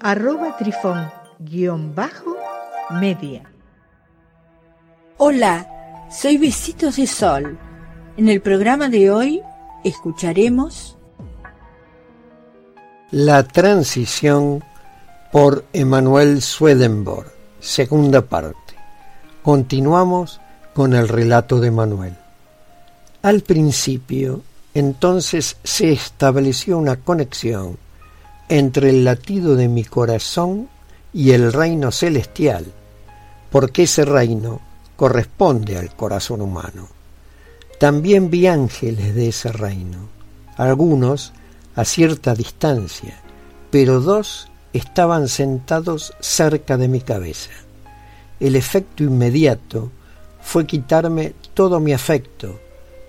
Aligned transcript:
arroba 0.00 0.56
trifón-media. 0.56 3.42
Hola, 5.18 6.06
soy 6.10 6.38
Besitos 6.38 6.96
de 6.96 7.06
Sol. 7.06 7.58
En 8.16 8.28
el 8.28 8.40
programa 8.40 8.88
de 8.88 9.10
hoy 9.10 9.42
escucharemos 9.84 10.96
La 13.10 13.42
transición 13.44 14.64
por 15.32 15.64
Emanuel 15.72 16.42
Swedenborg, 16.42 17.32
segunda 17.60 18.22
parte. 18.22 18.56
Continuamos 19.42 20.40
con 20.74 20.94
el 20.94 21.08
relato 21.08 21.60
de 21.60 21.70
Manuel. 21.70 22.16
Al 23.22 23.42
principio, 23.42 24.42
entonces 24.74 25.56
se 25.62 25.92
estableció 25.92 26.78
una 26.78 26.96
conexión 26.96 27.78
entre 28.48 28.90
el 28.90 29.04
latido 29.04 29.56
de 29.56 29.68
mi 29.68 29.84
corazón 29.84 30.68
y 31.12 31.32
el 31.32 31.52
reino 31.52 31.90
celestial, 31.90 32.66
porque 33.50 33.84
ese 33.84 34.04
reino 34.04 34.60
corresponde 34.96 35.78
al 35.78 35.94
corazón 35.94 36.40
humano. 36.40 36.88
También 37.78 38.30
vi 38.30 38.46
ángeles 38.46 39.14
de 39.14 39.28
ese 39.28 39.52
reino, 39.52 40.08
algunos 40.56 41.32
a 41.74 41.84
cierta 41.84 42.34
distancia, 42.34 43.20
pero 43.70 44.00
dos 44.00 44.48
estaban 44.72 45.28
sentados 45.28 46.14
cerca 46.20 46.76
de 46.76 46.88
mi 46.88 47.00
cabeza. 47.00 47.50
El 48.40 48.56
efecto 48.56 49.02
inmediato 49.02 49.90
fue 50.40 50.66
quitarme 50.66 51.34
todo 51.54 51.80
mi 51.80 51.92
afecto, 51.92 52.60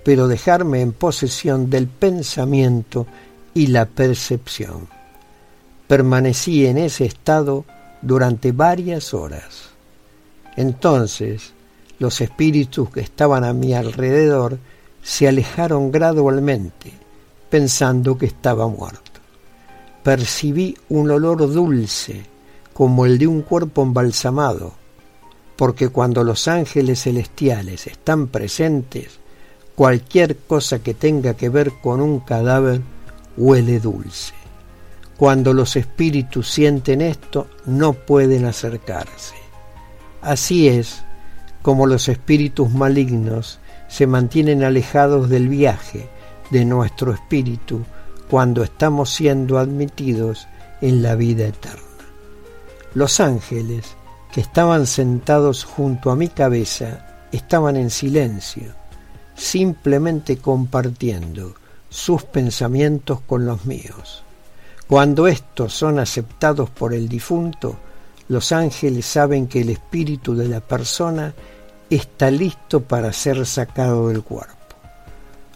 pero 0.04 0.28
dejarme 0.28 0.82
en 0.82 0.94
posesión 0.94 1.70
del 1.70 1.88
pensamiento 1.88 3.06
y 3.54 3.68
la 3.68 3.86
percepción. 3.86 4.97
Permanecí 5.88 6.66
en 6.66 6.78
ese 6.78 7.06
estado 7.06 7.66
durante 8.02 8.52
varias 8.52 9.14
horas. 9.14 9.70
Entonces 10.56 11.54
los 12.00 12.22
espíritus 12.22 12.90
que 12.90 13.00
estaban 13.00 13.44
a 13.44 13.54
mi 13.54 13.74
alrededor 13.74 14.60
se 15.02 15.28
alejaron 15.28 15.92
gradualmente, 15.92 16.92
pensando 17.50 18.18
que 18.18 18.26
estaba 18.26 18.68
muerto. 18.68 19.22
Percibí 20.04 20.78
un 20.90 21.10
olor 21.12 21.52
dulce, 21.52 22.26
como 22.74 23.06
el 23.06 23.18
de 23.18 23.28
un 23.28 23.42
cuerpo 23.42 23.82
embalsamado, 23.84 24.74
porque 25.56 25.90
cuando 25.90 26.24
los 26.24 26.48
ángeles 26.48 27.04
celestiales 27.04 27.88
están 27.88 28.28
presentes, 28.28 29.20
cualquier 29.76 30.38
cosa 30.38 30.80
que 30.80 30.94
tenga 30.94 31.36
que 31.36 31.50
ver 31.50 31.72
con 31.82 32.02
un 32.02 32.20
cadáver 32.20 32.82
huele 33.38 33.80
dulce. 33.80 34.37
Cuando 35.18 35.54
los 35.54 35.76
espíritus 35.76 36.48
sienten 36.48 37.02
esto, 37.02 37.48
no 37.66 37.94
pueden 37.94 38.46
acercarse. 38.46 39.36
Así 40.22 40.68
es 40.68 41.04
como 41.64 41.88
los 41.88 42.08
espíritus 42.08 42.72
malignos 42.72 43.60
se 43.88 44.06
mantienen 44.06 44.64
alejados 44.64 45.28
del 45.30 45.50
viaje 45.50 46.08
de 46.52 46.66
nuestro 46.66 47.14
espíritu 47.14 47.84
cuando 48.30 48.64
estamos 48.64 49.10
siendo 49.10 49.58
admitidos 49.58 50.48
en 50.82 51.02
la 51.02 51.16
vida 51.16 51.48
eterna. 51.48 51.82
Los 52.94 53.20
ángeles 53.20 53.96
que 54.32 54.42
estaban 54.42 54.86
sentados 54.86 55.64
junto 55.64 56.12
a 56.12 56.16
mi 56.16 56.28
cabeza 56.28 57.26
estaban 57.32 57.76
en 57.76 57.90
silencio, 57.90 58.74
simplemente 59.36 60.38
compartiendo 60.38 61.56
sus 61.90 62.24
pensamientos 62.24 63.22
con 63.22 63.46
los 63.46 63.66
míos. 63.66 64.24
Cuando 64.88 65.28
estos 65.28 65.74
son 65.74 66.00
aceptados 66.00 66.70
por 66.70 66.94
el 66.94 67.10
difunto, 67.10 67.76
los 68.30 68.54
ángeles 68.54 69.06
saben 69.06 69.48
que 69.48 69.60
el 69.62 69.70
espíritu 69.70 70.34
de 70.34 70.48
la 70.48 70.62
persona 70.62 71.34
está 71.90 72.32
listo 72.32 72.82
para 72.82 73.12
ser 73.12 73.46
sacado 73.46 74.08
del 74.08 74.24
cuerpo. 74.24 74.56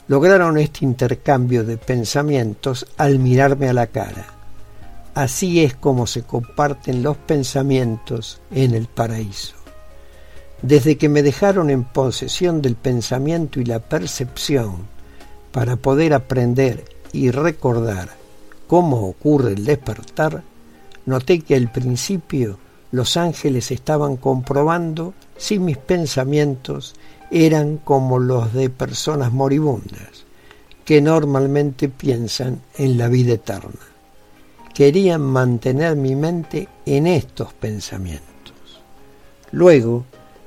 Lograron 0.09 0.57
este 0.57 0.83
intercambio 0.83 1.63
de 1.63 1.77
pensamientos 1.77 2.85
al 2.97 3.19
mirarme 3.19 3.69
a 3.69 3.73
la 3.73 3.87
cara. 3.87 4.25
Así 5.13 5.63
es 5.63 5.75
como 5.75 6.07
se 6.07 6.23
comparten 6.23 7.01
los 7.01 7.15
pensamientos 7.15 8.41
en 8.51 8.75
el 8.75 8.87
paraíso. 8.87 9.55
Desde 10.61 10.97
que 10.97 11.07
me 11.07 11.23
dejaron 11.23 11.69
en 11.69 11.85
posesión 11.85 12.61
del 12.61 12.75
pensamiento 12.75 13.61
y 13.61 13.65
la 13.65 13.79
percepción 13.79 14.87
para 15.53 15.77
poder 15.77 16.13
aprender 16.13 16.83
y 17.13 17.31
recordar 17.31 18.20
cómo 18.71 19.05
ocurre 19.05 19.51
el 19.51 19.65
despertar, 19.65 20.43
noté 21.05 21.41
que 21.41 21.55
al 21.55 21.69
principio 21.69 22.57
los 22.93 23.17
ángeles 23.17 23.69
estaban 23.69 24.15
comprobando 24.15 25.13
si 25.35 25.59
mis 25.59 25.75
pensamientos 25.75 26.95
eran 27.31 27.79
como 27.79 28.17
los 28.17 28.53
de 28.53 28.69
personas 28.69 29.33
moribundas, 29.33 30.23
que 30.85 31.01
normalmente 31.01 31.89
piensan 31.89 32.61
en 32.77 32.97
la 32.97 33.09
vida 33.09 33.33
eterna. 33.33 33.81
Querían 34.73 35.19
mantener 35.19 35.97
mi 35.97 36.15
mente 36.15 36.69
en 36.85 37.07
estos 37.07 37.51
pensamientos. 37.51 38.79
Luego 39.51 40.05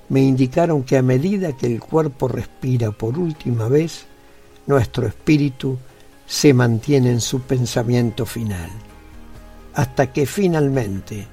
me 0.08 0.22
indicaron 0.22 0.82
que 0.84 0.96
a 0.96 1.02
medida 1.02 1.54
que 1.58 1.66
el 1.66 1.78
cuerpo 1.78 2.28
respira 2.28 2.90
por 2.90 3.18
última 3.18 3.68
vez, 3.68 4.06
nuestro 4.66 5.06
espíritu 5.06 5.76
se 6.26 6.54
mantiene 6.54 7.10
en 7.10 7.20
su 7.20 7.42
pensamiento 7.42 8.26
final, 8.26 8.70
hasta 9.74 10.12
que 10.12 10.26
finalmente 10.26 11.26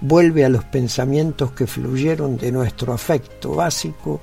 vuelve 0.00 0.44
a 0.44 0.48
los 0.48 0.64
pensamientos 0.64 1.52
que 1.52 1.66
fluyeron 1.66 2.36
de 2.36 2.50
nuestro 2.50 2.92
afecto 2.92 3.54
básico 3.54 4.20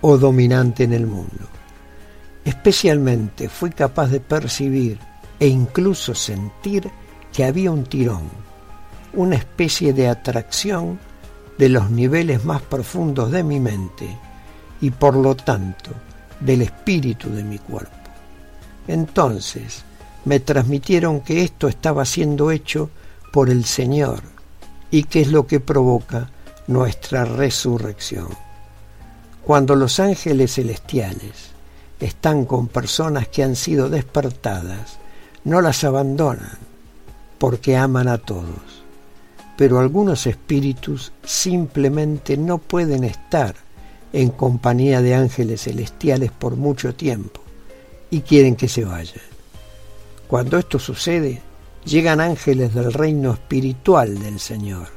o 0.00 0.16
dominante 0.16 0.84
en 0.84 0.92
el 0.92 1.06
mundo. 1.06 1.48
Especialmente 2.44 3.48
fui 3.48 3.70
capaz 3.70 4.06
de 4.08 4.20
percibir 4.20 4.98
e 5.40 5.48
incluso 5.48 6.14
sentir 6.14 6.88
que 7.32 7.44
había 7.44 7.72
un 7.72 7.84
tirón, 7.84 8.30
una 9.14 9.36
especie 9.36 9.92
de 9.92 10.08
atracción 10.08 10.98
de 11.58 11.68
los 11.68 11.90
niveles 11.90 12.44
más 12.44 12.62
profundos 12.62 13.32
de 13.32 13.42
mi 13.42 13.58
mente 13.58 14.16
y 14.80 14.90
por 14.90 15.16
lo 15.16 15.34
tanto 15.34 15.90
del 16.38 16.62
espíritu 16.62 17.30
de 17.30 17.42
mi 17.42 17.58
cuerpo. 17.58 18.05
Entonces 18.88 19.84
me 20.24 20.40
transmitieron 20.40 21.20
que 21.20 21.42
esto 21.42 21.68
estaba 21.68 22.04
siendo 22.04 22.50
hecho 22.50 22.90
por 23.32 23.50
el 23.50 23.64
Señor 23.64 24.20
y 24.90 25.04
que 25.04 25.20
es 25.20 25.28
lo 25.28 25.46
que 25.46 25.60
provoca 25.60 26.30
nuestra 26.66 27.24
resurrección. 27.24 28.28
Cuando 29.44 29.76
los 29.76 30.00
ángeles 30.00 30.54
celestiales 30.54 31.50
están 32.00 32.44
con 32.44 32.68
personas 32.68 33.28
que 33.28 33.44
han 33.44 33.56
sido 33.56 33.88
despertadas, 33.88 34.98
no 35.44 35.60
las 35.60 35.84
abandonan 35.84 36.58
porque 37.38 37.76
aman 37.76 38.08
a 38.08 38.18
todos. 38.18 38.82
Pero 39.56 39.78
algunos 39.78 40.26
espíritus 40.26 41.12
simplemente 41.24 42.36
no 42.36 42.58
pueden 42.58 43.04
estar 43.04 43.54
en 44.12 44.30
compañía 44.30 45.02
de 45.02 45.14
ángeles 45.14 45.62
celestiales 45.62 46.30
por 46.32 46.56
mucho 46.56 46.94
tiempo 46.94 47.45
y 48.10 48.20
quieren 48.20 48.56
que 48.56 48.68
se 48.68 48.84
vaya. 48.84 49.20
Cuando 50.26 50.58
esto 50.58 50.78
sucede, 50.78 51.42
llegan 51.84 52.20
ángeles 52.20 52.74
del 52.74 52.92
reino 52.92 53.32
espiritual 53.32 54.18
del 54.18 54.40
Señor, 54.40 54.88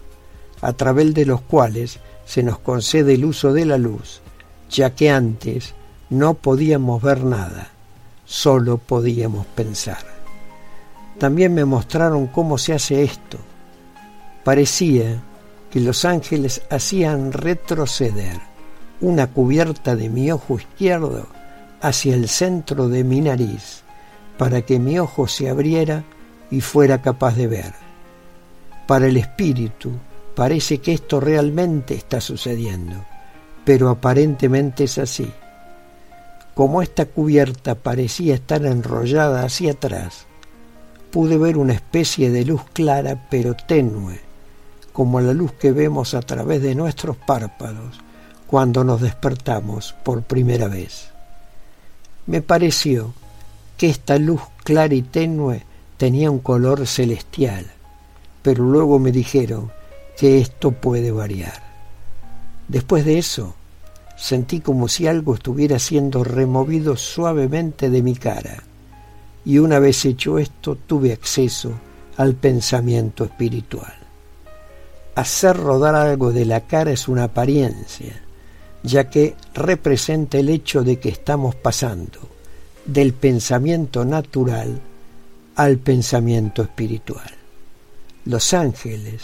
a 0.62 0.74
través 0.74 1.14
de 1.14 1.26
los 1.26 1.42
cuales 1.42 2.00
se 2.26 2.44
nos 2.44 2.60
concede 2.60 3.14
el 3.14 3.26
uso 3.26 3.54
de 3.54 3.66
la 3.66 3.78
luz, 3.78 4.22
ya 4.70 4.96
que 4.96 5.10
antes 5.10 5.74
no 6.10 6.34
podíamos 6.34 7.02
ver 7.02 7.24
nada, 7.24 7.70
solo 8.26 8.78
podíamos 8.78 9.46
pensar. 9.48 10.04
También 11.18 11.54
me 11.54 11.66
mostraron 11.66 12.28
cómo 12.28 12.58
se 12.58 12.74
hace 12.74 13.04
esto. 13.04 13.38
Parecía 14.44 15.22
que 15.70 15.80
los 15.80 16.06
ángeles 16.06 16.62
hacían 16.70 17.32
retroceder 17.32 18.40
una 19.02 19.28
cubierta 19.28 19.96
de 19.96 20.10
mi 20.10 20.32
ojo 20.32 20.58
izquierdo 20.58 21.28
hacia 21.82 22.16
el 22.16 22.28
centro 22.28 22.90
de 22.90 23.04
mi 23.04 23.22
nariz 23.22 23.84
para 24.38 24.62
que 24.62 24.80
mi 24.80 24.98
ojo 24.98 25.28
se 25.28 25.50
abriera 25.50 26.04
y 26.50 26.62
fuera 26.62 27.02
capaz 27.02 27.36
de 27.36 27.48
ver. 27.48 27.74
Para 28.88 29.08
el 29.08 29.18
espíritu 29.18 29.92
parece 30.34 30.80
que 30.80 30.94
esto 30.94 31.20
realmente 31.20 31.94
está 31.94 32.22
sucediendo, 32.22 33.06
pero 33.66 33.90
aparentemente 33.90 34.86
es 34.86 34.98
así. 34.98 35.30
Como 36.56 36.82
esta 36.82 37.06
cubierta 37.06 37.76
parecía 37.76 38.36
estar 38.36 38.66
enrollada 38.66 39.44
hacia 39.44 39.74
atrás, 39.74 40.26
pude 41.12 41.38
ver 41.38 41.58
una 41.58 41.74
especie 41.74 42.30
de 42.30 42.46
luz 42.46 42.62
clara 42.72 43.28
pero 43.30 43.56
tenue, 43.56 44.22
como 44.94 45.20
la 45.20 45.34
luz 45.34 45.52
que 45.54 45.74
vemos 45.74 46.14
a 46.14 46.22
través 46.22 46.62
de 46.62 46.76
nuestros 46.76 47.18
párpados 47.18 48.00
cuando 48.48 48.84
nos 48.84 49.02
despertamos 49.02 49.94
por 50.04 50.24
primera 50.24 50.68
vez. 50.68 51.12
Me 52.30 52.44
pareció 52.44 53.12
que 53.76 53.90
esta 53.90 54.20
luz 54.20 54.40
clara 54.64 54.94
y 54.94 55.02
tenue 55.02 55.64
tenía 55.98 56.30
un 56.30 56.38
color 56.38 56.86
celestial, 56.86 57.66
pero 58.44 58.64
luego 58.64 59.00
me 59.00 59.12
dijeron 59.12 59.72
que 60.16 60.38
esto 60.38 60.70
puede 60.70 61.12
variar. 61.12 61.60
Después 62.68 63.04
de 63.04 63.18
eso, 63.18 63.56
sentí 64.16 64.60
como 64.60 64.88
si 64.88 65.08
algo 65.08 65.34
estuviera 65.34 65.80
siendo 65.80 66.24
removido 66.24 66.98
suavemente 66.98 67.90
de 67.90 68.04
mi 68.04 68.14
cara 68.16 68.62
y 69.44 69.58
una 69.58 69.80
vez 69.80 70.06
hecho 70.06 70.38
esto 70.38 70.76
tuve 70.76 71.12
acceso 71.12 71.72
al 72.16 72.36
pensamiento 72.36 73.24
espiritual. 73.24 73.96
Hacer 75.16 75.58
rodar 75.58 75.96
algo 75.96 76.32
de 76.32 76.46
la 76.46 76.62
cara 76.62 76.92
es 76.92 77.08
una 77.08 77.24
apariencia, 77.24 78.22
ya 78.84 79.10
que 79.10 79.36
representa 79.54 80.38
el 80.38 80.50
hecho 80.50 80.84
de 80.84 81.00
que 81.00 81.10
estamos 81.10 81.56
pasando 81.56 82.20
del 82.86 83.14
pensamiento 83.14 84.06
natural 84.06 84.80
al 85.56 85.78
pensamiento 85.78 86.62
espiritual. 86.62 87.30
Los 88.26 88.54
ángeles 88.54 89.24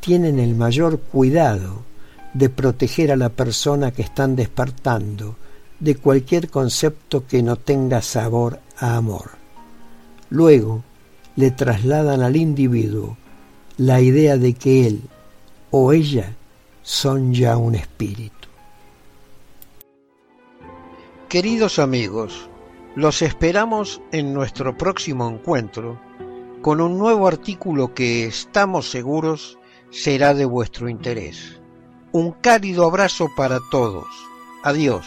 tienen 0.00 0.38
el 0.38 0.54
mayor 0.54 1.00
cuidado 1.00 1.82
de 2.34 2.50
proteger 2.50 3.12
a 3.12 3.16
la 3.16 3.28
persona 3.30 3.92
que 3.92 4.02
están 4.02 4.36
despertando 4.36 5.36
de 5.80 5.94
cualquier 5.96 6.50
concepto 6.50 7.26
que 7.26 7.42
no 7.42 7.56
tenga 7.56 8.02
sabor 8.02 8.60
a 8.78 8.96
amor. 8.96 9.30
Luego 10.30 10.82
le 11.36 11.50
trasladan 11.50 12.22
al 12.22 12.36
individuo 12.36 13.16
la 13.76 14.00
idea 14.00 14.36
de 14.36 14.54
que 14.54 14.86
él 14.86 15.02
o 15.70 15.92
ella 15.92 16.34
son 16.82 17.32
ya 17.32 17.56
un 17.56 17.76
espíritu. 17.76 18.37
Queridos 21.28 21.78
amigos, 21.78 22.48
los 22.96 23.22
esperamos 23.22 24.00
en 24.12 24.32
nuestro 24.32 24.76
próximo 24.76 25.28
encuentro 25.28 26.00
con 26.62 26.80
un 26.80 26.98
nuevo 26.98 27.28
artículo 27.28 27.94
que 27.94 28.26
estamos 28.26 28.90
seguros 28.90 29.58
será 29.90 30.34
de 30.34 30.44
vuestro 30.44 30.88
interés. 30.88 31.60
Un 32.12 32.32
cálido 32.32 32.86
abrazo 32.86 33.28
para 33.36 33.58
todos. 33.70 34.06
Adiós. 34.64 35.06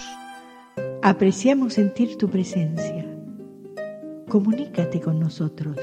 Apreciamos 1.01 1.73
sentir 1.73 2.17
tu 2.17 2.29
presencia 2.29 3.11
comunícate 4.31 5.01
con 5.01 5.19
nosotros. 5.19 5.77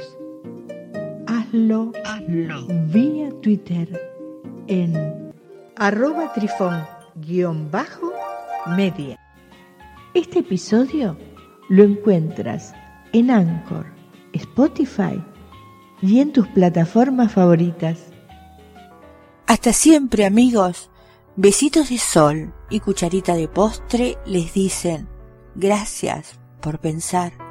Hazlo, 1.27 1.93
Hazlo. 2.07 2.67
vía 2.87 3.31
Twitter 3.43 3.87
en 4.69 5.35
arroba 5.77 6.33
trifón-media. 6.33 9.19
Este 10.15 10.39
episodio 10.39 11.19
lo 11.69 11.85
encuentras 11.85 12.73
en 13.13 13.31
Anchor, 13.31 13.87
Spotify 14.33 15.23
y 16.01 16.21
en 16.21 16.33
tus 16.33 16.49
plataformas 16.49 17.33
favoritas. 17.33 18.07
Hasta 19.47 19.73
siempre 19.73 20.25
amigos. 20.25 20.91
Besitos 21.37 21.91
de 21.91 21.99
sol 21.99 22.55
y 22.71 22.81
cucharita 22.81 23.35
de 23.35 23.49
postre 23.49 24.17
les 24.27 24.55
dicen 24.55 25.09
gracias 25.55 26.39
por 26.61 26.81
pensar 26.81 27.48